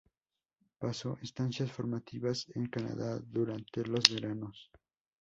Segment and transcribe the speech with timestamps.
[0.79, 4.71] Pasó estancias formativas en Canadá durante los veranos.